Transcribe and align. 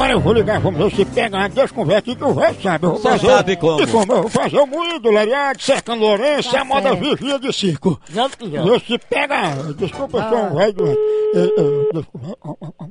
Agora 0.00 0.14
eu 0.14 0.20
vou 0.20 0.32
ligar, 0.32 0.58
vamos 0.60 0.80
ver 0.80 0.96
se 0.96 1.04
pega 1.04 1.36
uma 1.36 1.46
desconversa 1.50 2.00
que 2.16 2.24
o 2.24 2.32
velho 2.32 2.62
sabe. 2.62 2.86
Eu 2.86 2.92
vou 2.92 2.98
Só 3.00 3.10
fazer, 3.10 3.26
sabe 3.26 3.56
como. 3.58 3.82
E 3.82 3.86
como? 3.86 4.12
Eu 4.14 4.22
vou 4.22 4.30
fazer 4.30 4.58
o 4.58 4.66
moído, 4.66 5.10
lariado, 5.10 5.60
cercando 5.60 6.00
Lourenço, 6.00 6.56
a 6.56 6.64
moda 6.64 6.94
vivia 6.94 7.38
de 7.38 7.52
circo. 7.52 8.00
Já 8.08 8.26
que 8.30 8.50
já. 8.50 8.62
Vê 8.62 8.80
se 8.80 8.98
pega. 8.98 9.56
Desculpa, 9.76 10.16
eu 10.16 10.28
sou 10.30 10.38
um 10.38 10.54
velho 10.54 10.72
doente. 10.72 10.98
Eh, 11.34 11.54
eh, 11.58 11.92
desculpa. 11.92 12.28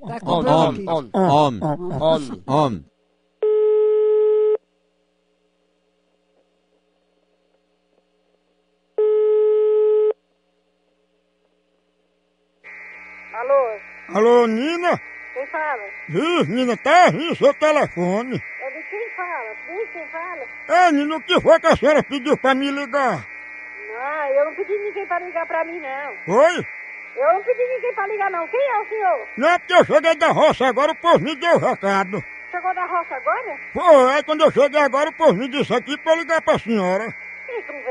Tá 0.07 0.15
Om, 0.17 0.19
comprando 0.19 0.59
om, 0.59 0.69
aqui. 0.69 0.85
om, 0.87 1.09
Ah, 1.15 1.19
ah, 1.25 1.77
ah. 1.99 2.05
Homem. 2.05 2.43
om. 2.47 2.83
Alô, 13.33 13.79
Alô, 14.15 14.47
Nina? 14.47 14.99
Quem 15.33 15.45
fala? 15.47 15.83
Ih, 16.09 16.43
Nina, 16.47 16.77
tá 16.77 17.05
aí 17.05 17.35
seu 17.35 17.53
telefone. 17.53 18.41
É 18.61 18.69
de 18.71 18.83
quem 18.83 19.09
fala? 19.15 19.55
De 19.67 19.87
quem 19.87 20.05
fala? 20.07 20.43
Ei, 20.67 20.91
Nina, 20.91 21.15
o 21.15 21.21
que 21.21 21.39
foi 21.39 21.59
que 21.59 21.67
a 21.67 21.75
senhora 21.75 22.03
pediu 22.03 22.37
pra 22.37 22.53
me 22.55 22.71
ligar? 22.71 23.25
Não, 23.91 24.25
eu 24.33 24.45
não 24.45 24.53
pedi 24.55 24.77
ninguém 24.77 25.05
pra 25.05 25.19
ligar 25.19 25.45
pra 25.45 25.65
mim, 25.65 25.79
não. 25.79 26.35
Oi? 26.35 26.65
Eu 27.15 27.33
não 27.33 27.43
pedi 27.43 27.61
ninguém 27.67 27.93
pra 27.93 28.07
ligar, 28.07 28.31
não. 28.31 28.47
Quem 28.47 28.61
é 28.71 28.79
o 28.79 28.85
senhor? 28.87 29.27
Não 29.35 29.49
é 29.49 29.57
porque 29.57 29.73
eu 29.73 29.85
cheguei 29.85 30.15
da 30.15 30.27
roça 30.27 30.67
agora, 30.67 30.91
o 30.91 30.95
povo 30.95 31.19
me 31.19 31.35
deu 31.35 31.55
o 31.55 31.59
recado. 31.59 32.23
Chegou 32.51 32.73
da 32.73 32.85
roça 32.85 33.15
agora? 33.15 33.57
Foi, 33.73 34.11
aí 34.13 34.23
quando 34.23 34.41
eu 34.41 34.51
cheguei 34.51 34.81
agora, 34.81 35.09
o 35.09 35.13
povo 35.13 35.33
me 35.33 35.47
disse 35.47 35.73
aqui 35.73 35.97
pra 35.97 36.13
eu 36.13 36.19
ligar 36.19 36.41
pra 36.41 36.57
senhora. 36.59 37.13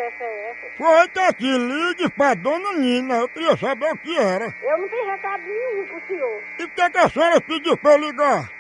Que 0.09 0.19
conversa 0.19 0.25
é 0.25 0.51
essa? 0.51 0.77
Foi 0.77 1.09
que 1.09 1.21
aqui 1.21 1.59
ligue 1.59 2.09
pra 2.11 2.35
dona 2.35 2.73
Nina, 2.79 3.17
eu 3.17 3.29
queria 3.29 3.57
saber 3.57 3.93
o 3.93 3.97
que 3.97 4.17
era. 4.17 4.55
Eu 4.63 4.79
não 4.79 4.89
tenho 4.89 5.11
recado 5.11 5.43
nenhum 5.47 5.87
pro 5.87 6.03
senhor. 6.07 6.43
E 6.59 6.67
por 6.67 6.75
que, 6.75 6.91
que 6.91 6.99
a 6.99 7.09
senhora 7.09 7.41
pediu 7.41 7.77
pra 7.77 7.93
eu 7.93 7.99
ligar? 7.99 8.51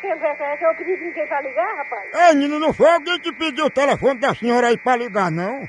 Que 0.00 0.08
conversa 0.08 0.44
é 0.44 0.52
essa? 0.52 0.64
Eu 0.64 0.74
pedi 0.74 0.96
ninguém 0.96 1.26
pra 1.26 1.40
ligar, 1.40 1.76
rapaz? 1.76 2.10
Ei, 2.14 2.34
Nina, 2.34 2.58
não 2.58 2.72
foi 2.72 2.90
alguém 2.90 3.18
que 3.18 3.32
pediu 3.32 3.66
o 3.66 3.70
telefone 3.70 4.20
da 4.20 4.34
senhora 4.34 4.68
aí 4.68 4.76
pra 4.76 4.96
ligar, 4.96 5.30
não? 5.30 5.60
Não, 5.60 5.68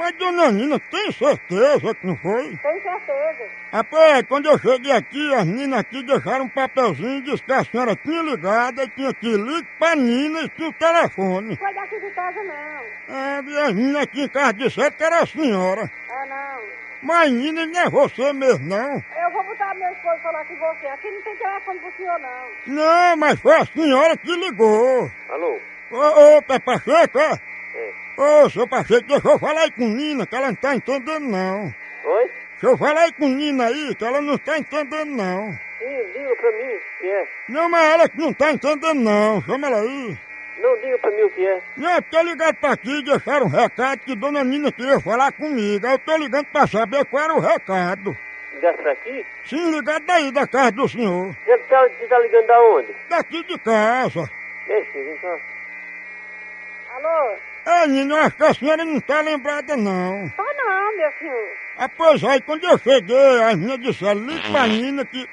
Mas 0.00 0.14
dona 0.14 0.50
Nina, 0.50 0.78
tem 0.78 1.12
certeza 1.12 1.94
que 1.94 2.06
não 2.06 2.16
foi? 2.16 2.56
tenho 2.56 2.82
certeza. 2.82 3.50
Rapaz, 3.70 4.22
quando 4.26 4.46
eu 4.46 4.58
cheguei 4.58 4.92
aqui, 4.92 5.34
as 5.34 5.44
meninas 5.44 5.80
aqui 5.80 6.02
deixaram 6.02 6.46
um 6.46 6.48
papelzinho 6.48 7.18
e 7.18 7.20
disse 7.20 7.42
que 7.42 7.52
a 7.52 7.62
senhora 7.62 7.94
tinha 7.94 8.22
ligado 8.22 8.80
e 8.82 8.88
tinha 8.88 9.12
que 9.12 9.28
ligar 9.28 9.68
pra 9.78 9.94
Nina 9.94 10.40
e 10.40 10.48
tinha 10.48 10.70
o 10.70 10.72
telefone. 10.72 11.50
Não 11.50 11.56
foi 11.56 11.74
daqui 11.74 12.00
de 12.00 12.10
casa, 12.12 12.42
não. 12.42 13.14
É, 13.14 13.42
e 13.46 13.58
as 13.58 13.74
meninas 13.74 14.02
aqui 14.04 14.22
em 14.22 14.28
casa 14.30 14.54
disseram 14.54 14.90
que 14.90 15.04
era 15.04 15.18
a 15.22 15.26
senhora. 15.26 15.90
É, 16.08 16.26
não. 16.26 16.62
Mas 17.02 17.30
Nina 17.30 17.66
não 17.66 17.80
é 17.80 17.90
você 17.90 18.32
mesmo, 18.32 18.66
não. 18.66 19.04
Eu 19.22 19.30
vou 19.32 19.44
botar 19.44 19.74
meu 19.74 19.92
esposo 19.92 20.18
falar 20.22 20.46
com 20.46 20.54
você. 20.56 20.86
Aqui 20.86 21.10
não 21.10 21.20
tem 21.20 21.36
telefone 21.36 21.78
pro 21.78 21.92
senhor, 21.98 22.18
não. 22.20 22.74
Não, 22.74 23.16
mas 23.18 23.38
foi 23.38 23.54
a 23.54 23.66
senhora 23.66 24.16
que 24.16 24.34
ligou. 24.34 25.10
Alô? 25.28 25.60
Ô, 25.90 26.38
ô, 26.38 26.42
Pacheco, 26.42 27.18
é? 27.18 27.32
É. 27.34 27.50
Ô, 28.22 28.50
seu 28.50 28.68
Pacheco, 28.68 29.08
deixa 29.08 29.26
eu 29.26 29.38
falar 29.38 29.62
aí 29.62 29.70
com 29.70 29.88
Nina, 29.88 30.26
que 30.26 30.36
ela 30.36 30.48
não 30.48 30.54
tá 30.54 30.74
entendendo, 30.74 31.26
não. 31.26 31.74
Oi? 32.04 32.30
Deixa 32.50 32.66
eu 32.66 32.76
falar 32.76 33.00
aí 33.00 33.12
com 33.12 33.26
Nina 33.26 33.64
aí, 33.64 33.94
que 33.94 34.04
ela 34.04 34.20
não 34.20 34.36
tá 34.36 34.58
entendendo, 34.58 35.10
não. 35.10 35.52
Sim, 35.78 36.12
diga 36.12 36.36
pra 36.36 36.52
mim 36.52 36.74
o 36.74 36.80
que 37.00 37.10
é. 37.10 37.28
Não, 37.48 37.70
mas 37.70 37.90
ela 37.90 38.08
que 38.10 38.18
não 38.18 38.30
tá 38.34 38.52
entendendo, 38.52 39.00
não. 39.00 39.40
Chama 39.40 39.68
ela 39.68 39.80
aí. 39.80 40.18
Não, 40.58 40.76
diga 40.82 40.98
pra 40.98 41.10
mim 41.12 41.22
o 41.22 41.30
que 41.30 41.46
é. 41.46 41.62
Não, 41.78 41.88
é 41.88 42.00
porque 42.02 42.22
ligaram 42.22 42.54
pra 42.56 42.72
aqui 42.72 42.90
e 42.90 43.02
deixaram 43.02 43.46
um 43.46 43.48
recado 43.48 44.00
que 44.00 44.14
Dona 44.14 44.44
Nina 44.44 44.70
queria 44.70 45.00
falar 45.00 45.32
comigo. 45.32 45.86
Aí 45.86 45.94
eu 45.94 45.98
tô 45.98 46.14
ligando 46.18 46.44
pra 46.48 46.66
saber 46.66 47.06
qual 47.06 47.24
era 47.24 47.34
o 47.34 47.40
recado. 47.40 48.14
Ligasse 48.52 48.82
pra 48.82 48.92
aqui? 48.92 49.24
Sim, 49.46 49.70
ligado 49.70 50.04
daí, 50.04 50.30
da 50.30 50.46
casa 50.46 50.72
do 50.72 50.86
senhor. 50.86 51.34
Você 51.46 51.56
tá, 51.56 51.88
você 51.88 52.06
tá 52.06 52.18
ligando 52.18 52.46
da 52.46 52.60
onde? 52.64 52.94
Daqui 53.08 53.42
de 53.44 53.58
casa. 53.60 54.30
Deixa, 54.66 54.92
vem 54.92 55.16
cá. 55.16 55.38
Alô? 56.96 57.49
Ei, 57.66 57.88
Nina, 57.88 58.14
eu 58.14 58.20
acho 58.22 58.36
que 58.36 58.44
a 58.44 58.54
senhora 58.54 58.84
não 58.84 59.00
tá 59.00 59.20
lembrada, 59.20 59.76
não. 59.76 60.28
Tá 60.30 60.44
não, 60.56 60.96
meu 60.96 61.12
senhor. 61.18 61.48
Ah, 61.76 61.88
pois 61.88 62.22
aí, 62.24 62.40
quando 62.40 62.64
eu 62.64 62.78
cheguei, 62.78 63.42
as 63.42 63.54
meninas 63.54 63.80
disseram, 63.80 64.20
liga 64.20 64.50
pra 64.50 64.66
Nina 64.66 65.04
que... 65.04 65.28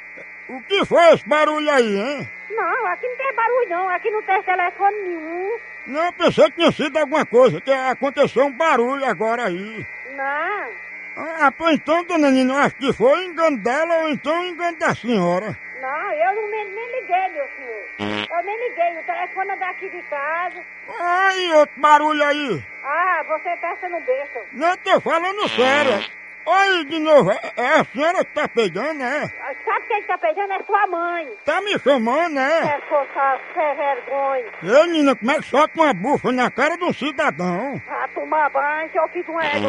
O 0.50 0.62
que 0.62 0.86
foi 0.86 1.10
esse 1.10 1.28
barulho 1.28 1.70
aí, 1.70 1.98
hein? 1.98 2.30
Não, 2.50 2.88
aqui 2.88 3.08
não 3.08 3.18
tem 3.18 3.34
barulho, 3.34 3.70
não. 3.70 3.90
Aqui 3.90 4.10
não 4.10 4.22
tem 4.22 4.42
telefone 4.44 4.98
nenhum. 5.04 5.60
Não, 5.88 6.06
eu 6.06 6.14
pensei 6.14 6.46
que 6.46 6.52
tinha 6.52 6.72
sido 6.72 6.98
alguma 6.98 7.26
coisa, 7.26 7.60
que 7.60 7.72
aconteceu 7.72 8.46
um 8.46 8.52
barulho 8.52 9.06
agora 9.06 9.46
aí. 9.46 9.86
Não. 10.16 10.70
Ah, 11.18 11.52
pois 11.52 11.76
então, 11.76 12.04
dona 12.04 12.30
Nina, 12.30 12.54
eu 12.54 12.59
acho 12.59 12.76
que 12.76 12.94
foi 12.94 13.26
engano 13.26 13.58
dela 13.58 14.04
ou 14.04 14.09
então 14.09 14.46
engano 14.46 14.78
da 14.78 14.96
senhora. 14.96 15.58
Não, 15.82 16.12
eu 16.14 16.36
não 16.36 16.50
nem, 16.50 16.66
nem 16.66 17.02
liguei, 17.02 17.30
meu 17.34 17.48
senhor. 17.58 17.87
Eu 18.00 18.44
nem 18.44 18.69
liguei. 18.69 19.00
O 19.00 19.03
telefone 19.06 19.52
é 19.52 19.56
daqui 19.58 19.90
de 19.90 20.02
casa. 20.03 20.63
Ai, 21.00 21.53
outro 21.53 21.80
barulho 21.81 22.24
aí. 22.24 22.63
Ah, 22.84 23.24
você 23.28 23.56
peça 23.58 23.90
no 23.90 24.00
berço. 24.02 24.40
Não, 24.53 24.78
tô 24.78 25.02
falando 25.02 25.47
sério. 25.50 26.18
Oi, 26.46 26.85
de 26.85 27.00
novo, 27.00 27.30
é, 27.30 27.40
é 27.58 27.80
a 27.81 27.84
senhora 27.85 28.24
que 28.24 28.34
tá 28.34 28.47
pegando, 28.47 29.03
é? 29.03 29.24
Ah, 29.41 29.53
Sabe 29.66 29.85
quem 29.88 30.02
tá 30.03 30.18
pegando? 30.18 30.53
É 30.53 30.63
sua 30.63 30.88
mãe. 30.88 31.28
Tá 31.44 31.59
me 31.59 31.78
chamando, 31.78 32.40
é? 32.40 32.59
É 32.78 32.81
forçar, 32.88 33.41
sem 33.53 33.75
vergonha. 33.75 34.46
Ei, 34.64 34.88
Nina, 34.88 35.14
como 35.16 35.31
é 35.31 35.35
que 35.35 35.41
solta 35.46 35.74
uma 35.75 35.94
bufa 35.94 36.31
na 36.31 36.50
cara 36.50 36.78
de 36.78 36.85
um 36.85 36.94
cidadão? 36.94 37.81
Ah, 37.90 38.08
tomar 38.16 38.50
banho, 38.52 38.90
filho 39.12 39.25
de 39.25 39.31
um 39.31 39.41
ego. 39.41 39.68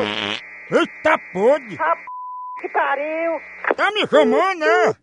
Eita 0.71 1.19
podre! 1.33 1.77
Ah, 1.81 1.97
p... 1.97 2.03
que 2.60 2.69
pariu. 2.69 3.41
Tá 3.77 3.91
me 3.91 4.06
chamando, 4.06 4.62
é? 4.65 4.95